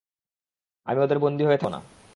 [0.87, 1.79] আমি ওদের বন্দী হয়ে থাকবো না।